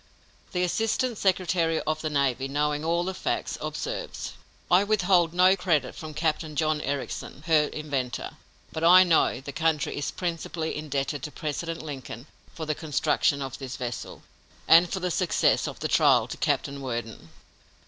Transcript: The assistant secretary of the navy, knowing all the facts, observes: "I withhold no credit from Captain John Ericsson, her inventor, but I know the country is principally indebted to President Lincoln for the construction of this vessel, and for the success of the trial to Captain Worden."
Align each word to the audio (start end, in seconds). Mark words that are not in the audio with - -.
The 0.51 0.63
assistant 0.63 1.19
secretary 1.19 1.79
of 1.81 2.01
the 2.01 2.09
navy, 2.09 2.47
knowing 2.47 2.83
all 2.83 3.03
the 3.03 3.13
facts, 3.13 3.55
observes: 3.61 4.33
"I 4.71 4.83
withhold 4.83 5.31
no 5.31 5.55
credit 5.55 5.93
from 5.93 6.15
Captain 6.15 6.55
John 6.55 6.81
Ericsson, 6.81 7.43
her 7.45 7.65
inventor, 7.65 8.31
but 8.71 8.83
I 8.83 9.03
know 9.03 9.39
the 9.41 9.51
country 9.51 9.95
is 9.99 10.09
principally 10.09 10.75
indebted 10.75 11.21
to 11.21 11.31
President 11.31 11.83
Lincoln 11.83 12.25
for 12.55 12.65
the 12.65 12.73
construction 12.73 13.43
of 13.43 13.59
this 13.59 13.75
vessel, 13.77 14.23
and 14.67 14.89
for 14.91 14.99
the 14.99 15.11
success 15.11 15.67
of 15.67 15.81
the 15.81 15.87
trial 15.87 16.27
to 16.29 16.37
Captain 16.37 16.81
Worden." 16.81 17.29